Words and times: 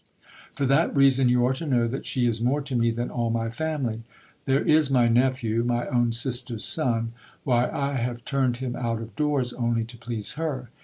For 0.55 0.65
that 0.65 0.95
reason, 0.95 1.29
you 1.29 1.45
are 1.45 1.53
to 1.53 1.67
know, 1.67 1.87
that 1.87 2.07
she 2.07 2.25
is 2.25 2.41
more 2.41 2.61
to 2.63 2.75
me 2.75 2.89
than 2.89 3.11
all 3.11 3.29
my 3.29 3.49
family.' 3.49 4.01
There 4.47 4.63
is 4.63 4.89
my 4.89 5.07
nephew, 5.07 5.63
my 5.63 5.85
own 5.89 6.11
sister's 6.11 6.65
son; 6.65 7.13
why, 7.43 7.69
I 7.69 7.93
have 7.97 8.25
turned 8.25 8.57
him 8.57 8.75
out 8.75 8.99
of 8.99 9.15
doors, 9.15 9.53
only 9.53 9.83
to 9.83 9.99
please 9.99 10.31
her. 10.41 10.71